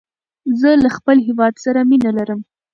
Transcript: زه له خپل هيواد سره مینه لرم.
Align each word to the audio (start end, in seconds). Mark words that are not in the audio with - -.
زه 0.59 0.69
له 0.83 0.89
خپل 0.97 1.17
هيواد 1.27 1.53
سره 1.65 1.79
مینه 1.89 2.11
لرم. 2.17 2.39